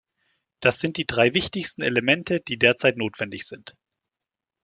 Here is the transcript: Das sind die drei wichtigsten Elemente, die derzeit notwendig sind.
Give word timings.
Das 0.61 0.79
sind 0.79 0.97
die 0.97 1.05
drei 1.05 1.35
wichtigsten 1.35 1.83
Elemente, 1.83 2.39
die 2.39 2.57
derzeit 2.57 2.97
notwendig 2.97 3.45
sind. 3.45 3.75